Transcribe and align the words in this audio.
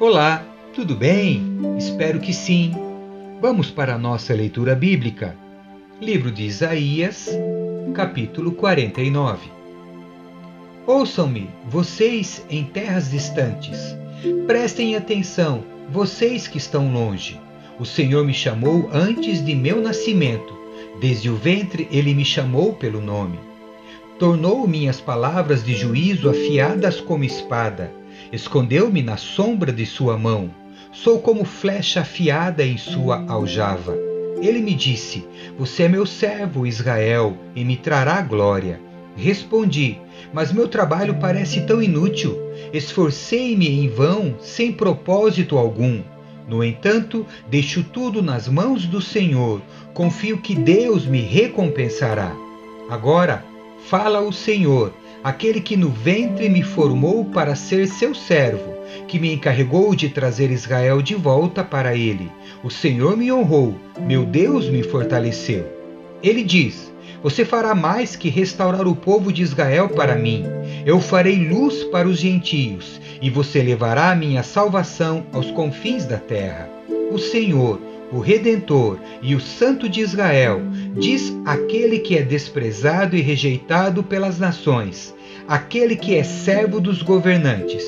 Olá, 0.00 0.44
tudo 0.74 0.94
bem? 0.94 1.42
Espero 1.76 2.18
que 2.18 2.32
sim. 2.32 2.72
Vamos 3.40 3.70
para 3.70 3.94
a 3.94 3.98
nossa 3.98 4.32
leitura 4.32 4.74
bíblica. 4.74 5.36
Livro 6.00 6.30
de 6.30 6.44
Isaías, 6.44 7.28
capítulo 7.94 8.52
49. 8.52 9.50
Ouçam-me, 10.86 11.50
vocês 11.66 12.44
em 12.48 12.64
terras 12.64 13.10
distantes. 13.10 13.78
Prestem 14.46 14.96
atenção, 14.96 15.62
vocês 15.90 16.48
que 16.48 16.58
estão 16.58 16.92
longe. 16.92 17.38
O 17.78 17.84
Senhor 17.84 18.24
me 18.24 18.34
chamou 18.34 18.88
antes 18.92 19.44
de 19.44 19.54
meu 19.54 19.80
nascimento. 19.80 20.56
Desde 21.00 21.30
o 21.30 21.36
ventre 21.36 21.88
ele 21.90 22.14
me 22.14 22.24
chamou 22.24 22.72
pelo 22.72 23.00
nome. 23.00 23.38
Tornou 24.18 24.66
minhas 24.66 25.00
palavras 25.00 25.64
de 25.64 25.74
juízo 25.74 26.28
afiadas 26.28 27.00
como 27.00 27.24
espada 27.24 27.92
Escondeu-me 28.32 29.02
na 29.02 29.16
sombra 29.16 29.72
de 29.72 29.86
sua 29.86 30.18
mão. 30.18 30.50
Sou 30.92 31.18
como 31.20 31.44
flecha 31.44 32.00
afiada 32.00 32.64
em 32.64 32.76
sua 32.76 33.24
aljava. 33.26 33.96
Ele 34.40 34.60
me 34.60 34.74
disse: 34.74 35.26
Você 35.58 35.84
é 35.84 35.88
meu 35.88 36.04
servo, 36.04 36.66
Israel, 36.66 37.36
e 37.54 37.64
me 37.64 37.76
trará 37.76 38.20
glória. 38.20 38.80
Respondi: 39.16 39.98
Mas 40.32 40.52
meu 40.52 40.68
trabalho 40.68 41.16
parece 41.18 41.62
tão 41.62 41.82
inútil. 41.82 42.36
Esforcei-me 42.72 43.68
em 43.68 43.88
vão, 43.88 44.36
sem 44.40 44.72
propósito 44.72 45.56
algum. 45.56 46.02
No 46.48 46.64
entanto, 46.64 47.26
deixo 47.48 47.84
tudo 47.84 48.22
nas 48.22 48.48
mãos 48.48 48.86
do 48.86 49.00
Senhor. 49.02 49.60
Confio 49.92 50.38
que 50.38 50.54
Deus 50.54 51.04
me 51.04 51.20
recompensará. 51.20 52.34
Agora, 52.88 53.44
fala 53.86 54.20
o 54.20 54.32
Senhor 54.32 54.92
aquele 55.22 55.60
que 55.60 55.76
no 55.76 55.90
ventre 55.90 56.48
me 56.48 56.62
formou 56.62 57.24
para 57.24 57.54
ser 57.54 57.86
seu 57.86 58.14
servo, 58.14 58.74
que 59.06 59.18
me 59.18 59.32
encarregou 59.32 59.94
de 59.94 60.08
trazer 60.08 60.50
Israel 60.50 61.02
de 61.02 61.14
volta 61.14 61.64
para 61.64 61.94
ele. 61.94 62.30
O 62.62 62.70
Senhor 62.70 63.16
me 63.16 63.30
honrou, 63.30 63.76
meu 64.00 64.24
Deus 64.24 64.68
me 64.68 64.82
fortaleceu. 64.82 65.66
Ele 66.22 66.42
diz: 66.42 66.92
Você 67.22 67.44
fará 67.44 67.74
mais 67.74 68.16
que 68.16 68.28
restaurar 68.28 68.86
o 68.86 68.96
povo 68.96 69.32
de 69.32 69.42
Israel 69.42 69.88
para 69.90 70.14
mim. 70.14 70.44
Eu 70.88 71.02
farei 71.02 71.36
luz 71.46 71.84
para 71.84 72.08
os 72.08 72.18
gentios, 72.18 72.98
e 73.20 73.28
você 73.28 73.60
levará 73.62 74.10
a 74.10 74.16
minha 74.16 74.42
salvação 74.42 75.26
aos 75.34 75.50
confins 75.50 76.06
da 76.06 76.16
terra. 76.16 76.66
O 77.12 77.18
Senhor, 77.18 77.78
o 78.10 78.20
Redentor 78.20 78.98
e 79.20 79.34
o 79.34 79.40
Santo 79.40 79.86
de 79.86 80.00
Israel, 80.00 80.62
diz 80.94 81.36
aquele 81.44 81.98
que 81.98 82.16
é 82.16 82.22
desprezado 82.22 83.14
e 83.14 83.20
rejeitado 83.20 84.02
pelas 84.02 84.38
nações, 84.38 85.14
aquele 85.46 85.94
que 85.94 86.16
é 86.16 86.24
servo 86.24 86.80
dos 86.80 87.02
governantes. 87.02 87.84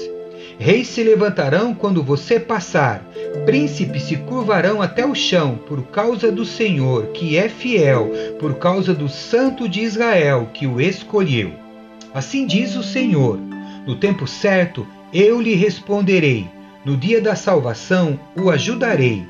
Reis 0.59 0.89
se 0.89 1.03
levantarão 1.03 1.73
quando 1.73 2.03
você 2.03 2.39
passar, 2.39 3.03
príncipes 3.47 4.03
se 4.03 4.17
curvarão 4.17 4.83
até 4.83 5.06
o 5.06 5.15
chão 5.15 5.59
por 5.67 5.84
causa 5.84 6.31
do 6.31 6.45
Senhor, 6.45 7.06
que 7.15 7.39
é 7.39 7.48
fiel, 7.48 8.11
por 8.39 8.56
causa 8.56 8.93
do 8.93 9.09
Santo 9.09 9.67
de 9.67 9.81
Israel, 9.81 10.51
que 10.53 10.67
o 10.67 10.78
escolheu. 10.78 11.70
Assim 12.12 12.47
diz 12.47 12.77
o 12.77 12.83
Senhor: 12.83 13.39
no 13.86 13.97
tempo 13.97 14.27
certo 14.27 14.86
eu 15.12 15.41
lhe 15.41 15.55
responderei, 15.55 16.48
no 16.84 16.97
dia 16.97 17.20
da 17.20 17.34
salvação 17.34 18.19
o 18.36 18.50
ajudarei. 18.50 19.25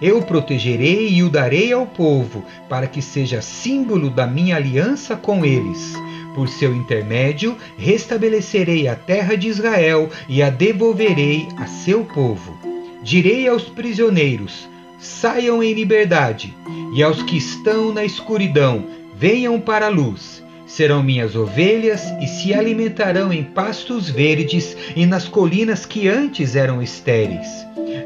Eu 0.00 0.18
o 0.18 0.22
protegerei 0.22 1.08
e 1.10 1.22
o 1.22 1.30
darei 1.30 1.72
ao 1.72 1.86
povo, 1.86 2.44
para 2.68 2.86
que 2.86 3.00
seja 3.00 3.40
símbolo 3.40 4.10
da 4.10 4.26
minha 4.26 4.56
aliança 4.56 5.16
com 5.16 5.44
eles. 5.44 5.94
Por 6.34 6.48
seu 6.48 6.74
intermédio, 6.74 7.56
restabelecerei 7.78 8.88
a 8.88 8.94
terra 8.94 9.36
de 9.36 9.48
Israel 9.48 10.10
e 10.28 10.42
a 10.42 10.50
devolverei 10.50 11.48
a 11.56 11.66
seu 11.66 12.04
povo. 12.04 12.58
Direi 13.02 13.48
aos 13.48 13.64
prisioneiros: 13.64 14.68
saiam 14.98 15.62
em 15.62 15.72
liberdade, 15.72 16.54
e 16.94 17.02
aos 17.02 17.22
que 17.22 17.36
estão 17.36 17.92
na 17.92 18.04
escuridão, 18.04 18.84
venham 19.14 19.58
para 19.60 19.86
a 19.86 19.90
luz. 19.90 20.44
Serão 20.76 21.02
minhas 21.02 21.34
ovelhas 21.34 22.02
e 22.20 22.26
se 22.26 22.52
alimentarão 22.52 23.32
em 23.32 23.42
pastos 23.42 24.10
verdes 24.10 24.76
e 24.94 25.06
nas 25.06 25.26
colinas 25.26 25.86
que 25.86 26.06
antes 26.06 26.54
eram 26.54 26.82
estéreis. 26.82 27.48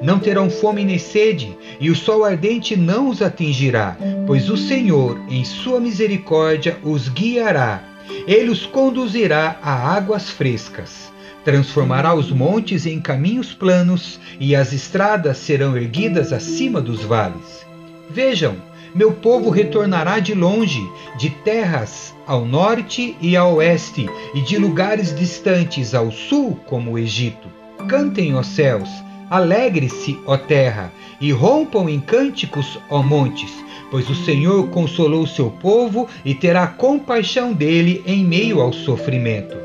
Não 0.03 0.21
terão 0.21 0.49
fome 0.49 0.85
nem 0.85 0.99
sede, 0.99 1.57
e 1.81 1.91
o 1.91 1.97
sol 1.97 2.25
ardente 2.25 2.77
não 2.77 3.09
os 3.09 3.21
atingirá, 3.21 3.97
pois 4.27 4.49
o 4.49 4.57
Senhor, 4.57 5.21
em 5.29 5.45
sua 5.45 5.81
misericórdia, 5.81 6.79
os 6.85 7.09
guiará 7.09 7.91
ele 8.27 8.51
os 8.51 8.67
conduzirá 8.67 9.59
a 9.63 9.73
águas 9.73 10.31
frescas. 10.31 11.11
Transformará 11.45 12.15
os 12.15 12.31
montes 12.31 12.87
em 12.87 13.01
caminhos 13.01 13.53
planos 13.55 14.21
e 14.39 14.55
as 14.55 14.73
estradas 14.73 15.39
serão 15.39 15.77
erguidas 15.77 16.33
acima 16.33 16.81
dos 16.81 17.03
vales. 17.03 17.67
Vejam, 18.11 18.57
meu 18.95 19.13
povo 19.13 19.51
retornará 19.51 20.19
de 20.19 20.35
longe, 20.35 20.89
de 21.17 21.31
terras 21.31 22.15
ao 22.27 22.45
norte 22.45 23.17
e 23.21 23.37
ao 23.37 23.57
oeste, 23.57 24.09
e 24.35 24.41
de 24.41 24.57
lugares 24.57 25.15
distantes 25.15 25.95
ao 25.95 26.11
sul, 26.11 26.59
como 26.67 26.93
o 26.93 26.99
Egito. 26.99 27.49
Cantem, 27.89 28.35
ó 28.35 28.43
céus, 28.43 28.89
alegre-se, 29.29 30.19
ó 30.27 30.37
terra, 30.37 30.93
e 31.21 31.33
rompam 31.33 31.89
em 31.89 32.01
cânticos, 32.01 32.79
ó 32.89 33.03
montes, 33.03 33.53
pois 33.91 34.09
o 34.09 34.15
Senhor 34.15 34.69
consolou 34.69 35.27
seu 35.27 35.51
povo 35.51 36.09
e 36.25 36.35
terá 36.35 36.67
compaixão 36.67 37.53
dele 37.53 38.03
em 38.07 38.25
meio 38.25 38.61
ao 38.61 38.73
sofrimento. 38.73 39.57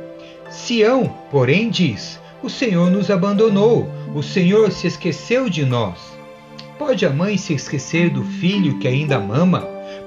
Sião, 0.50 1.14
porém, 1.32 1.70
diz: 1.70 2.20
O 2.42 2.50
Senhor 2.50 2.90
nos 2.90 3.10
abandonou, 3.10 3.90
o 4.14 4.22
Senhor 4.22 4.72
se 4.72 4.88
esqueceu 4.88 5.50
de 5.50 5.66
nós. 5.66 6.15
Pode 6.78 7.06
a 7.06 7.10
mãe 7.10 7.38
se 7.38 7.54
esquecer 7.54 8.10
do 8.10 8.24
filho 8.24 8.80
que 8.80 8.88
ainda 8.88 9.20
mama? 9.20 9.62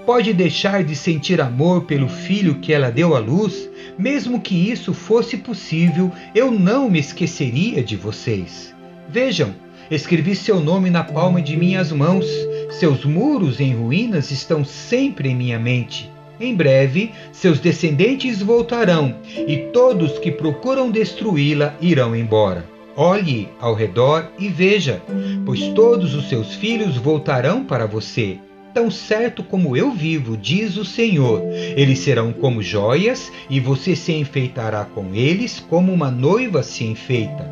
Pode 0.04 0.32
deixar 0.32 0.84
de 0.84 0.94
sentir 0.94 1.40
amor 1.40 1.84
pelo 1.84 2.08
filho 2.08 2.56
que 2.56 2.72
ela 2.72 2.90
deu 2.90 3.14
à 3.14 3.18
luz? 3.18 3.68
Mesmo 3.98 4.40
que 4.40 4.70
isso 4.70 4.92
fosse 4.94 5.36
possível, 5.36 6.12
eu 6.34 6.50
não 6.50 6.90
me 6.90 6.98
esqueceria 6.98 7.82
de 7.82 7.96
vocês. 7.96 8.74
Vejam, 9.08 9.54
escrevi 9.90 10.34
seu 10.36 10.60
nome 10.60 10.90
na 10.90 11.02
palma 11.02 11.40
de 11.40 11.56
minhas 11.56 11.90
mãos 11.90 12.26
seus 12.70 13.04
muros 13.04 13.60
em 13.60 13.74
ruínas 13.74 14.30
estão 14.30 14.64
sempre 14.64 15.30
em 15.30 15.34
minha 15.34 15.58
mente. 15.58 16.10
Em 16.38 16.54
breve, 16.54 17.10
seus 17.32 17.58
descendentes 17.58 18.40
voltarão, 18.40 19.16
e 19.26 19.56
todos 19.72 20.18
que 20.18 20.30
procuram 20.30 20.90
destruí-la 20.90 21.74
irão 21.80 22.14
embora. 22.14 22.64
Olhe 23.00 23.48
ao 23.60 23.74
redor 23.74 24.26
e 24.40 24.48
veja, 24.48 25.00
pois 25.46 25.68
todos 25.68 26.16
os 26.16 26.28
seus 26.28 26.54
filhos 26.54 26.96
voltarão 26.96 27.62
para 27.64 27.86
você. 27.86 28.38
Tão 28.74 28.90
certo 28.90 29.44
como 29.44 29.76
eu 29.76 29.92
vivo, 29.92 30.36
diz 30.36 30.76
o 30.76 30.84
Senhor, 30.84 31.40
eles 31.76 32.00
serão 32.00 32.32
como 32.32 32.60
joias, 32.60 33.30
e 33.48 33.60
você 33.60 33.94
se 33.94 34.12
enfeitará 34.14 34.84
com 34.84 35.14
eles 35.14 35.64
como 35.70 35.92
uma 35.92 36.10
noiva 36.10 36.60
se 36.64 36.82
enfeita. 36.82 37.48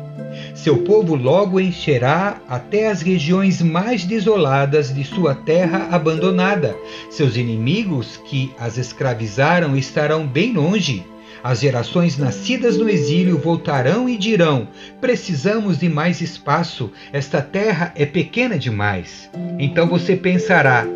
Seu 0.53 0.79
povo 0.79 1.15
logo 1.15 1.61
encherá 1.61 2.41
até 2.49 2.89
as 2.89 3.01
regiões 3.01 3.61
mais 3.61 4.03
desoladas 4.03 4.93
de 4.93 5.05
sua 5.05 5.33
terra 5.33 5.87
abandonada. 5.91 6.75
Seus 7.09 7.37
inimigos 7.37 8.17
que 8.25 8.51
as 8.59 8.77
escravizaram 8.77 9.77
estarão 9.77 10.27
bem 10.27 10.51
longe. 10.51 11.05
As 11.43 11.59
gerações 11.59 12.17
nascidas 12.17 12.77
no 12.77 12.89
exílio 12.89 13.37
voltarão 13.37 14.09
e 14.09 14.17
dirão: 14.17 14.67
Precisamos 14.99 15.79
de 15.79 15.87
mais 15.89 16.21
espaço, 16.21 16.91
esta 17.11 17.41
terra 17.41 17.93
é 17.95 18.05
pequena 18.05 18.57
demais. 18.57 19.29
Então 19.59 19.87
você 19.87 20.15
pensará: 20.15 20.87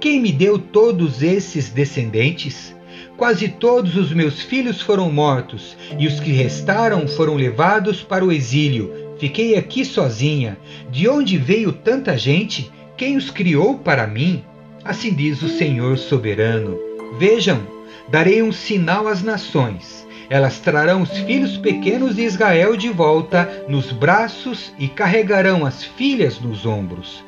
Quem 0.00 0.20
me 0.20 0.32
deu 0.32 0.58
todos 0.58 1.22
esses 1.22 1.70
descendentes? 1.70 2.74
Quase 3.16 3.48
todos 3.48 3.96
os 3.96 4.12
meus 4.12 4.42
filhos 4.42 4.80
foram 4.80 5.10
mortos, 5.10 5.76
e 5.98 6.06
os 6.06 6.20
que 6.20 6.30
restaram 6.30 7.08
foram 7.08 7.34
levados 7.34 8.02
para 8.02 8.24
o 8.24 8.30
exílio. 8.30 8.92
Fiquei 9.18 9.56
aqui 9.56 9.84
sozinha. 9.84 10.56
De 10.90 11.08
onde 11.08 11.36
veio 11.36 11.72
tanta 11.72 12.16
gente? 12.16 12.70
Quem 12.96 13.16
os 13.16 13.30
criou 13.30 13.78
para 13.78 14.06
mim? 14.06 14.44
Assim 14.84 15.12
diz 15.12 15.42
o 15.42 15.48
Senhor 15.48 15.98
soberano. 15.98 16.78
Vejam, 17.18 17.60
darei 18.10 18.42
um 18.42 18.52
sinal 18.52 19.06
às 19.06 19.22
nações. 19.22 20.06
Elas 20.30 20.58
trarão 20.58 21.02
os 21.02 21.10
filhos 21.10 21.56
pequenos 21.56 22.16
de 22.16 22.22
Israel 22.22 22.76
de 22.76 22.90
volta 22.90 23.64
nos 23.68 23.90
braços 23.92 24.72
e 24.78 24.86
carregarão 24.86 25.64
as 25.64 25.82
filhas 25.82 26.38
nos 26.38 26.66
ombros. 26.66 27.24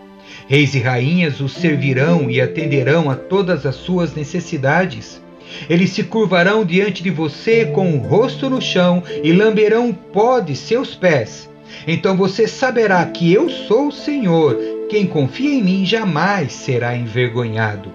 Reis 0.46 0.74
e 0.74 0.80
rainhas 0.80 1.40
os 1.40 1.52
servirão 1.52 2.30
e 2.30 2.40
atenderão 2.40 3.10
a 3.10 3.16
todas 3.16 3.64
as 3.64 3.76
suas 3.76 4.14
necessidades. 4.14 5.20
Eles 5.68 5.90
se 5.90 6.04
curvarão 6.04 6.64
diante 6.64 7.02
de 7.02 7.10
você 7.10 7.66
com 7.66 7.94
o 7.94 7.98
rosto 7.98 8.50
no 8.50 8.60
chão 8.60 9.02
e 9.22 9.32
lamberão 9.32 9.90
o 9.90 9.94
pó 9.94 10.40
de 10.40 10.54
seus 10.54 10.94
pés. 10.94 11.48
Então 11.86 12.16
você 12.16 12.46
saberá 12.46 13.04
que 13.06 13.32
eu 13.32 13.48
sou 13.48 13.88
o 13.88 13.92
Senhor, 13.92 14.58
Quem 14.90 15.06
confia 15.06 15.54
em 15.54 15.62
mim 15.62 15.86
jamais 15.86 16.52
será 16.52 16.96
envergonhado. 16.96 17.94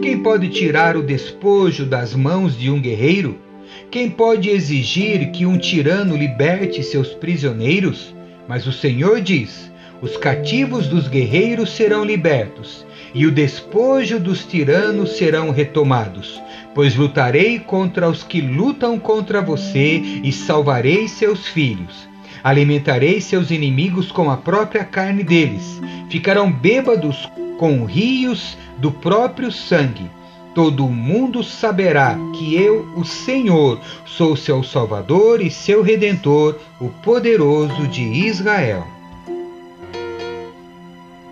Quem 0.00 0.18
pode 0.18 0.48
tirar 0.48 0.96
o 0.96 1.02
despojo 1.02 1.84
das 1.84 2.14
mãos 2.14 2.58
de 2.58 2.70
um 2.70 2.80
guerreiro? 2.80 3.38
Quem 3.90 4.08
pode 4.08 4.48
exigir 4.48 5.30
que 5.32 5.44
um 5.44 5.58
tirano 5.58 6.16
liberte 6.16 6.82
seus 6.82 7.08
prisioneiros? 7.08 8.14
Mas 8.48 8.66
o 8.66 8.72
Senhor 8.72 9.20
diz: 9.20 9.70
os 10.00 10.16
cativos 10.16 10.86
dos 10.86 11.08
guerreiros 11.08 11.70
serão 11.70 12.04
libertos, 12.04 12.86
e 13.14 13.26
o 13.26 13.30
despojo 13.30 14.18
dos 14.18 14.44
tiranos 14.44 15.12
serão 15.16 15.50
retomados. 15.50 16.40
Pois 16.74 16.96
lutarei 16.96 17.58
contra 17.58 18.08
os 18.08 18.24
que 18.24 18.40
lutam 18.40 18.98
contra 18.98 19.42
você 19.42 20.00
e 20.24 20.32
salvarei 20.32 21.06
seus 21.06 21.46
filhos. 21.46 22.11
Alimentarei 22.42 23.20
seus 23.20 23.50
inimigos 23.50 24.10
com 24.10 24.30
a 24.30 24.36
própria 24.36 24.84
carne 24.84 25.22
deles. 25.22 25.80
Ficarão 26.10 26.50
bêbados 26.50 27.28
com 27.58 27.84
rios 27.84 28.56
do 28.78 28.90
próprio 28.90 29.52
sangue. 29.52 30.10
Todo 30.54 30.88
mundo 30.88 31.42
saberá 31.42 32.16
que 32.34 32.54
eu, 32.54 32.86
o 32.96 33.04
Senhor, 33.04 33.80
sou 34.04 34.36
seu 34.36 34.62
Salvador 34.62 35.40
e 35.40 35.50
seu 35.50 35.82
Redentor, 35.82 36.58
o 36.80 36.88
poderoso 36.88 37.86
de 37.88 38.02
Israel. 38.02 38.86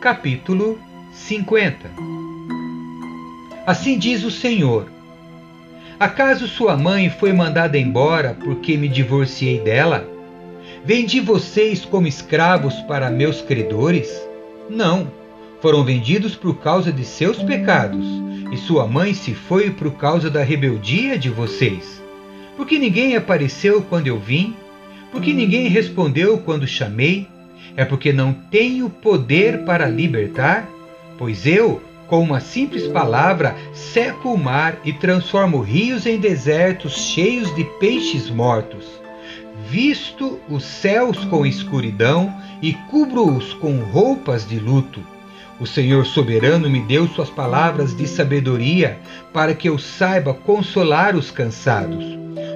Capítulo 0.00 0.78
50 1.12 1.90
Assim 3.66 3.98
diz 3.98 4.24
o 4.24 4.30
Senhor: 4.30 4.86
Acaso 5.98 6.48
sua 6.48 6.76
mãe 6.76 7.10
foi 7.10 7.32
mandada 7.32 7.78
embora 7.78 8.34
porque 8.42 8.76
me 8.76 8.88
divorciei 8.88 9.60
dela? 9.60 10.19
Vendi 10.84 11.20
vocês 11.20 11.84
como 11.84 12.06
escravos 12.06 12.74
para 12.88 13.10
meus 13.10 13.42
credores? 13.42 14.10
Não, 14.68 15.12
foram 15.60 15.84
vendidos 15.84 16.34
por 16.34 16.56
causa 16.56 16.90
de 16.90 17.04
seus 17.04 17.42
pecados, 17.42 18.04
e 18.50 18.56
sua 18.56 18.86
mãe 18.86 19.12
se 19.12 19.34
foi 19.34 19.70
por 19.70 19.92
causa 19.92 20.30
da 20.30 20.42
rebeldia 20.42 21.18
de 21.18 21.28
vocês. 21.28 22.02
Porque 22.56 22.78
ninguém 22.78 23.14
apareceu 23.14 23.82
quando 23.82 24.06
eu 24.06 24.18
vim? 24.18 24.56
Porque 25.12 25.34
ninguém 25.34 25.68
respondeu 25.68 26.38
quando 26.38 26.66
chamei? 26.66 27.28
É 27.76 27.84
porque 27.84 28.10
não 28.10 28.32
tenho 28.32 28.88
poder 28.88 29.64
para 29.64 29.86
libertar? 29.86 30.66
Pois 31.18 31.46
eu, 31.46 31.82
com 32.06 32.22
uma 32.22 32.40
simples 32.40 32.88
palavra, 32.88 33.54
seco 33.74 34.32
o 34.32 34.38
mar 34.38 34.80
e 34.82 34.94
transformo 34.94 35.60
rios 35.60 36.06
em 36.06 36.18
desertos 36.18 36.94
cheios 36.94 37.54
de 37.54 37.64
peixes 37.78 38.30
mortos. 38.30 39.00
Visto 39.70 40.40
os 40.48 40.64
céus 40.64 41.24
com 41.26 41.46
escuridão 41.46 42.34
e 42.60 42.74
cubro-os 42.90 43.54
com 43.54 43.78
roupas 43.78 44.44
de 44.44 44.58
luto. 44.58 45.00
O 45.60 45.66
Senhor 45.66 46.04
soberano 46.04 46.68
me 46.68 46.80
deu 46.80 47.06
suas 47.06 47.30
palavras 47.30 47.96
de 47.96 48.08
sabedoria 48.08 48.98
para 49.32 49.54
que 49.54 49.68
eu 49.68 49.78
saiba 49.78 50.34
consolar 50.34 51.14
os 51.14 51.30
cansados. 51.30 52.04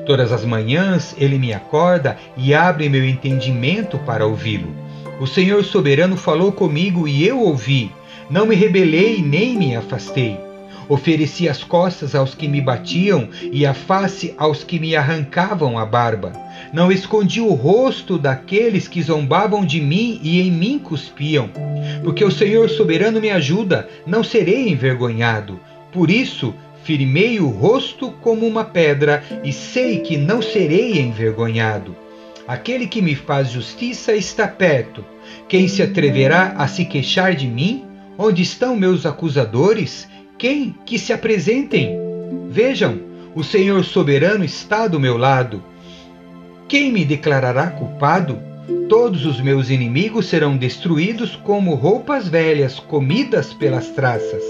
Todas 0.07 0.33
as 0.33 0.45
manhãs 0.45 1.15
ele 1.17 1.39
me 1.39 1.53
acorda 1.53 2.19
e 2.37 2.53
abre 2.53 2.89
meu 2.89 3.05
entendimento 3.05 3.97
para 3.99 4.27
ouvi-lo. 4.27 4.75
O 5.21 5.27
Senhor 5.27 5.63
soberano 5.63 6.17
falou 6.17 6.51
comigo 6.51 7.07
e 7.07 7.25
eu 7.25 7.39
ouvi 7.39 7.93
não 8.29 8.47
me 8.47 8.55
rebelei 8.55 9.23
nem 9.23 9.57
me 9.57 9.77
afastei. 9.77 10.39
Ofereci 10.89 11.49
as 11.49 11.63
costas 11.63 12.15
aos 12.15 12.35
que 12.35 12.49
me 12.49 12.61
batiam 12.61 13.29
e 13.41 13.65
a 13.65 13.73
face 13.73 14.35
aos 14.37 14.65
que 14.65 14.79
me 14.79 14.97
arrancavam 14.97 15.79
a 15.79 15.87
barba. 15.87 16.44
Não 16.73 16.91
escondi 16.91 17.41
o 17.41 17.53
rosto 17.53 18.19
daqueles 18.19 18.89
que 18.89 19.03
zombavam 19.03 19.65
de 19.65 19.81
mim 19.81 20.21
e 20.23 20.41
em 20.41 20.51
mim 20.51 20.79
cuspiam. 20.79 21.51
Porque 22.03 22.25
o 22.25 22.31
Senhor 22.31 22.69
soberano 22.69 23.21
me 23.21 23.31
ajuda, 23.31 23.89
não 24.07 24.25
serei 24.25 24.69
envergonhado. 24.69 25.61
Por 25.93 26.11
isso, 26.11 26.55
firmei 26.83 27.41
o 27.41 27.49
rosto 27.49 28.11
como 28.21 28.47
uma 28.47 28.65
pedra 28.65 29.23
e 29.43 29.53
sei 29.53 30.01
que 30.01 30.17
não 30.17 30.43
serei 30.43 30.99
envergonhado. 30.99 31.97
Aquele 32.47 32.87
que 32.87 33.01
me 33.01 33.15
faz 33.15 33.51
justiça 33.51 34.13
está 34.15 34.47
perto. 34.47 35.05
Quem 35.49 35.67
se 35.67 35.83
atreverá 35.83 36.55
a 36.59 36.69
se 36.69 36.85
queixar 36.85 37.35
de 37.35 37.47
mim? 37.47 37.85
Onde 38.19 38.43
estão 38.43 38.77
meus 38.77 39.07
acusadores? 39.07 40.07
Quem 40.37 40.75
que 40.85 40.99
se 40.99 41.13
apresentem? 41.13 41.97
Vejam, 42.51 43.01
o 43.35 43.43
Senhor 43.43 43.83
soberano 43.85 44.45
está 44.45 44.87
do 44.87 45.01
meu 45.01 45.17
lado. 45.17 45.65
Quem 46.67 46.91
me 46.91 47.05
declarará 47.05 47.67
culpado? 47.67 48.39
Todos 48.89 49.27
os 49.27 49.39
meus 49.41 49.69
inimigos 49.69 50.27
serão 50.27 50.57
destruídos 50.57 51.37
como 51.37 51.75
roupas 51.75 52.27
velhas 52.27 52.81
comidas 52.81 53.53
pelas 53.53 53.89
traças. 53.89 54.43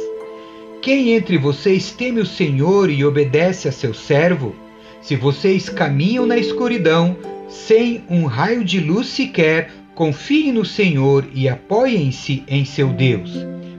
Quem 0.80 1.10
entre 1.10 1.36
vocês 1.36 1.90
teme 1.90 2.20
o 2.20 2.26
Senhor 2.26 2.88
e 2.88 3.04
obedece 3.04 3.66
a 3.66 3.72
seu 3.72 3.92
servo? 3.92 4.54
Se 5.02 5.16
vocês 5.16 5.68
caminham 5.68 6.24
na 6.24 6.36
escuridão, 6.36 7.16
sem 7.48 8.04
um 8.08 8.26
raio 8.26 8.64
de 8.64 8.78
luz 8.78 9.08
sequer, 9.08 9.72
confiem 9.94 10.52
no 10.52 10.64
Senhor 10.64 11.26
e 11.34 11.48
apoiem-se 11.48 12.44
em 12.46 12.64
seu 12.64 12.88
Deus. 12.88 13.32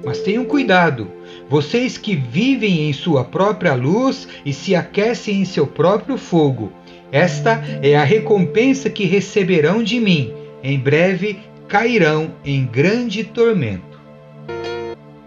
Mas 0.04 0.20
tenham 0.20 0.46
cuidado, 0.46 1.10
vocês 1.50 1.98
que 1.98 2.16
vivem 2.16 2.90
em 2.90 2.94
sua 2.94 3.24
própria 3.24 3.74
luz 3.76 4.28
e 4.46 4.52
se 4.52 4.76
aquecem 4.76 5.42
em 5.42 5.46
seu 5.46 5.66
próprio 5.66 6.18
fogo. 6.18 6.72
Esta 7.12 7.64
é 7.82 7.96
a 7.96 8.04
recompensa 8.04 8.90
que 8.90 9.06
receberão 9.06 9.84
de 9.84 10.00
mim. 10.00 10.34
Em 10.64 10.80
breve 10.80 11.40
cairão 11.68 12.34
em 12.44 12.66
grande 12.66 13.24
tormento. 13.24 14.00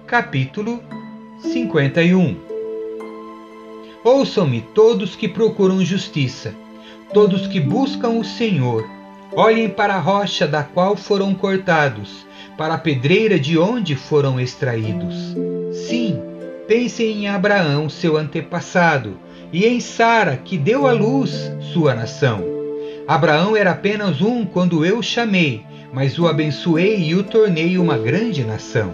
Capítulo 0.07 0.83
51 1.41 2.37
Ouçam-me 4.03 4.63
todos 4.75 5.15
que 5.15 5.29
procuram 5.29 5.85
justiça, 5.85 6.55
todos 7.13 7.47
que 7.47 7.61
buscam 7.61 8.11
o 8.11 8.25
Senhor. 8.25 8.89
Olhem 9.35 9.69
para 9.69 9.95
a 9.95 10.01
rocha 10.01 10.47
da 10.47 10.63
qual 10.63 10.97
foram 10.97 11.35
cortados 11.35 12.27
para 12.57 12.75
a 12.75 12.79
pedreira 12.79 13.39
de 13.39 13.59
onde 13.59 13.95
foram 13.95 14.41
extraídos. 14.41 15.15
Sim, 15.73 16.21
pensem 16.67 17.25
em 17.25 17.29
Abraão, 17.29 17.89
seu 17.89 18.17
antepassado, 18.17 19.17
e 19.53 19.67
em 19.67 19.81
Sara, 19.81 20.37
que 20.37 20.59
deu 20.59 20.87
à 20.87 20.93
luz 20.93 21.51
sua 21.73 21.95
nação. 21.95 22.45
Abraão 23.07 23.57
era 23.57 23.71
apenas 23.71 24.21
um 24.21 24.45
quando 24.45 24.85
eu 24.85 24.99
o 24.99 25.03
chamei, 25.03 25.63
mas 25.93 26.19
o 26.19 26.27
abençoei 26.27 27.03
e 27.03 27.15
o 27.15 27.23
tornei 27.23 27.79
uma 27.79 27.97
grande 27.97 28.45
nação. 28.45 28.93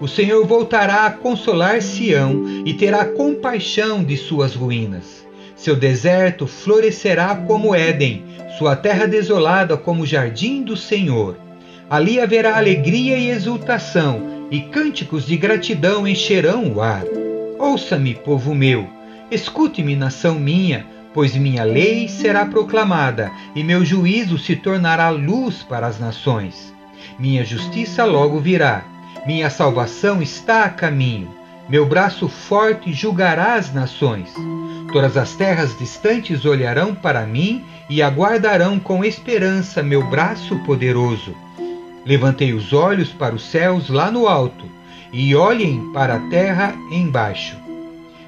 O 0.00 0.08
Senhor 0.08 0.44
voltará 0.46 1.06
a 1.06 1.10
consolar 1.10 1.82
Sião 1.82 2.64
e 2.64 2.74
terá 2.74 3.04
compaixão 3.04 4.02
de 4.02 4.16
suas 4.16 4.54
ruínas. 4.54 5.26
Seu 5.54 5.76
deserto 5.76 6.46
florescerá 6.46 7.36
como 7.36 7.74
Éden, 7.74 8.24
sua 8.58 8.74
terra 8.74 9.06
desolada 9.06 9.76
como 9.76 10.02
o 10.02 10.06
jardim 10.06 10.62
do 10.62 10.76
Senhor. 10.76 11.36
Ali 11.88 12.18
haverá 12.18 12.56
alegria 12.56 13.16
e 13.16 13.30
exultação, 13.30 14.46
e 14.50 14.60
cânticos 14.60 15.26
de 15.26 15.36
gratidão 15.36 16.08
encherão 16.08 16.72
o 16.72 16.80
ar. 16.80 17.04
Ouça-me, 17.58 18.14
povo 18.14 18.54
meu, 18.54 18.88
escute-me, 19.34 19.96
nação 19.96 20.38
minha, 20.38 20.86
pois 21.14 21.34
minha 21.34 21.64
lei 21.64 22.08
será 22.08 22.46
proclamada, 22.46 23.30
e 23.54 23.62
meu 23.62 23.84
juízo 23.84 24.38
se 24.38 24.56
tornará 24.56 25.08
luz 25.10 25.62
para 25.62 25.86
as 25.86 25.98
nações. 25.98 26.72
Minha 27.18 27.44
justiça 27.44 28.04
logo 28.04 28.38
virá, 28.38 28.84
minha 29.26 29.48
salvação 29.50 30.20
está 30.20 30.64
a 30.64 30.68
caminho. 30.68 31.30
Meu 31.68 31.86
braço 31.86 32.28
forte 32.28 32.92
julgará 32.92 33.54
as 33.54 33.72
nações. 33.72 34.34
Todas 34.92 35.16
as 35.16 35.34
terras 35.34 35.78
distantes 35.78 36.44
olharão 36.44 36.94
para 36.94 37.24
mim 37.24 37.64
e 37.88 38.02
aguardarão 38.02 38.78
com 38.78 39.04
esperança 39.04 39.82
meu 39.82 40.02
braço 40.02 40.58
poderoso. 40.64 41.34
Levantei 42.04 42.52
os 42.52 42.72
olhos 42.72 43.10
para 43.10 43.34
os 43.34 43.44
céus 43.44 43.88
lá 43.88 44.10
no 44.10 44.26
alto, 44.26 44.66
e 45.12 45.34
olhem 45.36 45.92
para 45.92 46.16
a 46.16 46.28
terra 46.28 46.74
embaixo. 46.90 47.56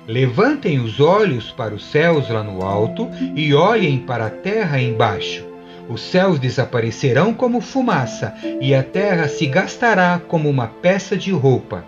Levantem 0.06 0.80
os 0.80 1.00
olhos 1.00 1.50
para 1.50 1.74
os 1.74 1.84
céus 1.86 2.28
lá 2.28 2.42
no 2.42 2.62
alto, 2.62 3.08
e 3.34 3.54
olhem 3.54 3.98
para 3.98 4.26
a 4.26 4.30
terra 4.30 4.80
embaixo. 4.80 5.44
Os 5.88 6.00
céus 6.00 6.38
desaparecerão 6.38 7.32
como 7.32 7.60
fumaça, 7.60 8.34
e 8.60 8.74
a 8.74 8.82
terra 8.82 9.28
se 9.28 9.46
gastará 9.46 10.20
como 10.28 10.48
uma 10.48 10.66
peça 10.66 11.16
de 11.16 11.30
roupa. 11.30 11.84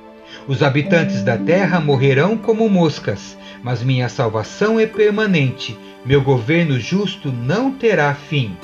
Os 0.47 0.63
habitantes 0.63 1.23
da 1.23 1.37
terra 1.37 1.81
morrerão 1.81 2.37
como 2.37 2.69
moscas, 2.69 3.37
mas 3.63 3.83
minha 3.83 4.09
salvação 4.09 4.79
é 4.79 4.87
permanente, 4.87 5.77
meu 6.05 6.23
governo 6.23 6.79
justo 6.79 7.33
não 7.33 7.73
terá 7.73 8.15
fim. 8.15 8.57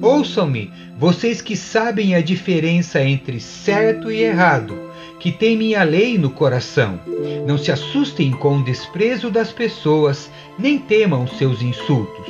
Ouçam-me, 0.00 0.70
vocês 0.98 1.40
que 1.40 1.56
sabem 1.56 2.14
a 2.14 2.20
diferença 2.20 3.02
entre 3.02 3.40
certo 3.40 4.10
e 4.10 4.22
errado, 4.22 4.78
que 5.20 5.32
têm 5.32 5.56
minha 5.56 5.82
lei 5.82 6.18
no 6.18 6.30
coração. 6.30 7.00
Não 7.46 7.56
se 7.56 7.72
assustem 7.72 8.30
com 8.30 8.58
o 8.58 8.64
desprezo 8.64 9.30
das 9.30 9.52
pessoas, 9.52 10.30
nem 10.58 10.78
temam 10.78 11.26
seus 11.26 11.62
insultos. 11.62 12.26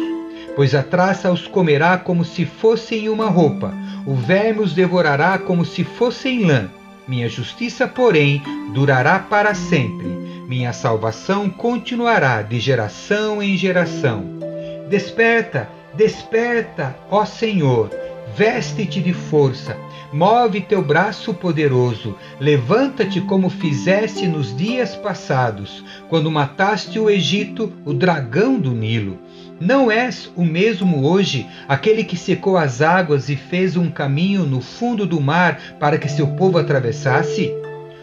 Pois 0.55 0.75
a 0.75 0.83
traça 0.83 1.33
os 1.33 1.47
comerá 1.47 1.99
como 1.99 2.25
se 2.25 2.45
fossem 2.45 3.09
uma 3.09 3.29
roupa, 3.29 3.75
o 4.07 4.15
verme 4.15 4.61
os 4.61 4.73
devorará 4.73 5.39
como 5.39 5.65
se 5.65 5.83
fossem 5.83 6.45
lã. 6.45 6.71
Minha 7.09 7.29
justiça, 7.29 7.87
porém, 7.87 8.43
durará 8.73 9.19
para 9.19 9.55
sempre. 9.55 10.07
Minha 10.49 10.73
salvação 10.73 11.51
continuará 11.51 12.43
de 12.43 12.61
geração 12.61 13.43
em 13.43 13.57
geração. 13.57 14.25
Desperta, 14.89 15.69
desperta, 15.95 16.97
ó 17.11 17.25
Senhor, 17.25 17.91
veste-te 18.37 19.01
de 19.01 19.13
força, 19.13 19.77
move 20.13 20.61
teu 20.61 20.83
braço 20.83 21.33
poderoso, 21.33 22.17
levanta-te 22.41 23.21
como 23.21 23.49
fizeste 23.49 24.27
nos 24.27 24.57
dias 24.57 24.97
passados, 24.97 25.85
quando 26.09 26.31
mataste 26.31 26.99
o 26.99 27.09
Egito, 27.09 27.73
o 27.85 27.93
dragão 27.93 28.59
do 28.59 28.73
Nilo. 28.73 29.19
Não 29.61 29.91
és 29.91 30.31
o 30.35 30.45
mesmo 30.45 31.07
hoje, 31.07 31.47
aquele 31.69 32.03
que 32.03 32.17
secou 32.17 32.57
as 32.57 32.83
águas 32.83 33.29
e 33.29 33.37
fez 33.37 33.77
um 33.77 33.89
caminho 33.89 34.45
no 34.45 34.61
fundo 34.61 35.07
do 35.07 35.21
mar 35.21 35.61
para 35.79 35.97
que 35.97 36.09
seu 36.09 36.27
povo 36.29 36.59
atravessasse? 36.59 37.55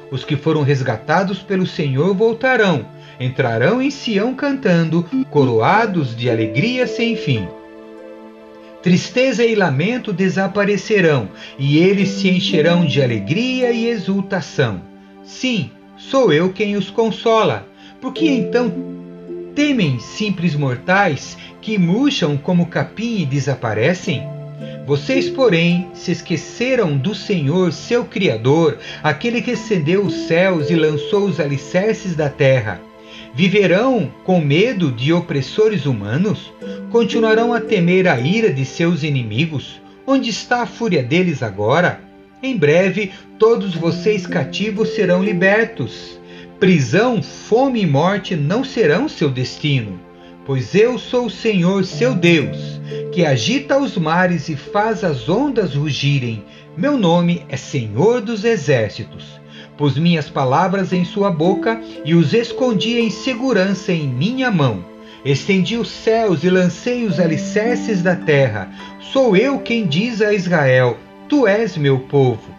Os 0.09 0.23
que 0.23 0.37
foram 0.37 0.63
resgatados 0.63 1.39
pelo 1.39 1.67
Senhor 1.67 2.15
voltarão, 2.15 2.85
entrarão 3.19 3.81
em 3.81 3.91
Sião 3.91 4.33
cantando, 4.33 5.05
coroados 5.29 6.15
de 6.15 6.29
alegria 6.29 6.87
sem 6.87 7.17
fim. 7.17 7.47
Tristeza 8.81 9.45
e 9.45 9.53
lamento 9.53 10.11
desaparecerão, 10.11 11.29
e 11.59 11.77
eles 11.77 12.09
se 12.09 12.29
encherão 12.29 12.83
de 12.83 13.01
alegria 13.01 13.71
e 13.71 13.87
exultação. 13.87 14.81
Sim, 15.23 15.69
sou 15.95 16.33
eu 16.33 16.51
quem 16.51 16.75
os 16.75 16.89
consola. 16.89 17.67
Por 18.01 18.11
que 18.11 18.27
então 18.27 18.73
temem 19.53 19.99
simples 19.99 20.55
mortais 20.55 21.37
que 21.61 21.77
murcham 21.77 22.35
como 22.35 22.65
capim 22.65 23.21
e 23.21 23.25
desaparecem? 23.25 24.23
Vocês, 24.87 25.29
porém, 25.29 25.91
se 25.93 26.11
esqueceram 26.11 26.97
do 26.97 27.13
Senhor, 27.13 27.71
seu 27.71 28.03
Criador, 28.03 28.79
aquele 29.03 29.43
que 29.43 29.51
acendeu 29.51 30.03
os 30.03 30.13
céus 30.27 30.71
e 30.71 30.75
lançou 30.75 31.25
os 31.25 31.39
alicerces 31.39 32.15
da 32.15 32.29
terra. 32.29 32.81
Viverão 33.33 34.11
com 34.23 34.41
medo 34.41 34.91
de 34.91 35.13
opressores 35.13 35.85
humanos? 35.85 36.51
Continuarão 36.91 37.53
a 37.53 37.61
temer 37.61 38.05
a 38.05 38.19
ira 38.19 38.51
de 38.51 38.65
seus 38.65 39.01
inimigos? 39.01 39.81
Onde 40.05 40.29
está 40.29 40.63
a 40.63 40.65
fúria 40.65 41.01
deles 41.01 41.41
agora? 41.41 42.01
Em 42.43 42.57
breve, 42.57 43.13
todos 43.39 43.73
vocês 43.73 44.27
cativos 44.27 44.89
serão 44.89 45.23
libertos. 45.23 46.19
Prisão, 46.59 47.23
fome 47.23 47.81
e 47.81 47.87
morte 47.87 48.35
não 48.35 48.61
serão 48.61 49.07
seu 49.07 49.29
destino, 49.29 49.97
pois 50.45 50.75
eu 50.75 50.99
sou 50.99 51.27
o 51.27 51.29
Senhor, 51.29 51.85
seu 51.85 52.13
Deus, 52.13 52.81
que 53.13 53.23
agita 53.23 53.79
os 53.79 53.97
mares 53.97 54.49
e 54.49 54.57
faz 54.57 55.01
as 55.01 55.29
ondas 55.29 55.75
rugirem. 55.75 56.43
Meu 56.75 56.97
nome 56.97 57.45
é 57.47 57.55
Senhor 57.55 58.19
dos 58.19 58.43
Exércitos. 58.43 59.39
Pus 59.77 59.97
minhas 59.97 60.29
palavras 60.29 60.91
em 60.91 61.05
sua 61.05 61.31
boca 61.31 61.81
e 62.03 62.13
os 62.13 62.33
escondi 62.33 62.99
em 62.99 63.09
segurança 63.09 63.93
em 63.93 64.09
minha 64.09 64.51
mão. 64.51 64.90
Estendi 65.23 65.77
os 65.77 65.89
céus 65.89 66.43
e 66.43 66.49
lancei 66.49 67.05
os 67.05 67.19
alicerces 67.19 68.01
da 68.01 68.15
terra. 68.15 68.69
Sou 68.99 69.35
eu 69.35 69.59
quem 69.59 69.85
diz 69.85 70.21
a 70.21 70.33
Israel: 70.33 70.97
Tu 71.29 71.47
és 71.47 71.77
meu 71.77 71.99
povo. 71.99 72.49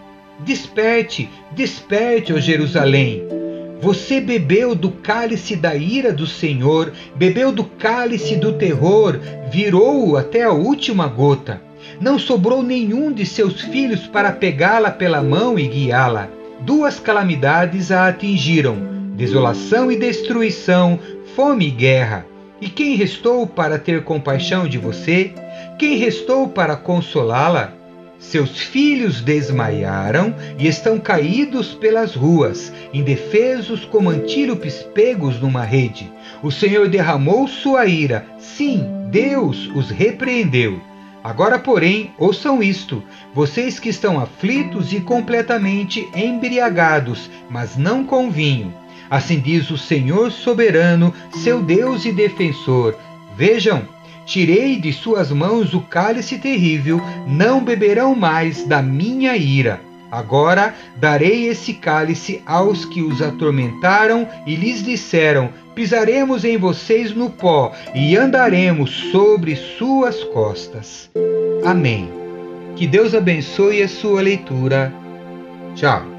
Desperte, 0.41 1.29
desperte, 1.53 2.33
ó 2.33 2.39
Jerusalém. 2.39 3.23
Você 3.81 4.21
bebeu 4.21 4.77
do 4.77 4.93
cálice 4.93 5.57
da 5.57 5.75
ira 5.75 6.13
do 6.13 6.25
Senhor, 6.25 6.93
bebeu 7.17 7.51
do 7.51 7.65
cálice 7.65 8.37
do 8.37 8.53
terror, 8.53 9.19
virou-o 9.51 10.17
até 10.17 10.45
a 10.45 10.53
última 10.53 11.09
gota. 11.09 11.61
Não 12.01 12.17
sobrou 12.17 12.63
nenhum 12.63 13.13
de 13.13 13.27
seus 13.27 13.61
filhos 13.61 14.07
para 14.07 14.31
pegá-la 14.31 14.91
pela 14.91 15.21
mão 15.21 15.59
e 15.59 15.67
guiá-la. 15.67 16.29
Duas 16.61 17.01
calamidades 17.01 17.91
a 17.91 18.07
atingiram: 18.07 18.77
desolação 19.17 19.91
e 19.91 19.97
destruição, 19.97 20.99
fome 21.35 21.67
e 21.67 21.71
guerra. 21.71 22.32
E 22.63 22.69
quem 22.69 22.95
restou 22.95 23.45
para 23.45 23.77
ter 23.77 24.05
compaixão 24.05 24.69
de 24.69 24.79
você? 24.79 25.35
Quem 25.77 25.97
restou 25.97 26.47
para 26.47 26.77
consolá-la? 26.77 27.73
Seus 28.21 28.61
filhos 28.61 29.21
desmaiaram 29.21 30.33
e 30.57 30.69
estão 30.69 30.97
caídos 30.97 31.75
pelas 31.75 32.15
ruas, 32.15 32.73
indefesos 32.95 33.85
como 33.85 34.11
antílopes 34.11 34.77
pegos 34.95 35.41
numa 35.41 35.65
rede. 35.65 36.09
O 36.41 36.53
Senhor 36.53 36.89
derramou 36.89 37.49
sua 37.49 37.87
ira, 37.87 38.25
sim, 38.39 38.87
Deus 39.11 39.69
os 39.75 39.91
repreendeu. 39.91 40.81
Agora, 41.25 41.59
porém, 41.59 42.13
ouçam 42.17 42.63
isto: 42.63 43.03
vocês 43.35 43.81
que 43.81 43.89
estão 43.89 44.21
aflitos 44.21 44.93
e 44.93 45.01
completamente 45.01 46.09
embriagados, 46.15 47.29
mas 47.51 47.77
não 47.77 48.05
com 48.05 48.31
vinho. 48.31 48.73
Assim 49.13 49.39
diz 49.39 49.71
o 49.71 49.77
Senhor 49.77 50.33
soberano, 50.33 51.13
seu 51.35 51.61
Deus 51.61 52.07
e 52.07 52.13
defensor. 52.13 52.97
Vejam, 53.37 53.83
Tirei 54.25 54.81
de 54.81 54.93
suas 54.93 55.31
mãos 55.31 55.75
o 55.75 55.81
cálice 55.81 56.39
terrível, 56.39 56.99
não 57.27 57.63
beberão 57.63 58.15
mais 58.15 58.65
da 58.65 58.81
minha 58.81 59.37
ira. 59.37 59.81
Agora 60.11 60.75
darei 60.97 61.49
esse 61.49 61.75
cálice 61.75 62.41
aos 62.47 62.85
que 62.85 63.03
os 63.03 63.21
atormentaram 63.21 64.27
e 64.47 64.55
lhes 64.55 64.83
disseram: 64.83 65.51
Pisaremos 65.75 66.45
em 66.45 66.57
vocês 66.57 67.15
no 67.15 67.29
pó 67.29 67.73
e 67.95 68.17
andaremos 68.17 69.11
sobre 69.11 69.57
suas 69.57 70.23
costas. 70.25 71.11
Amém. 71.65 72.09
Que 72.77 72.87
Deus 72.87 73.15
abençoe 73.15 73.83
a 73.83 73.89
sua 73.89 74.23
leitura. 74.23 74.91
Tchau. 75.75 76.12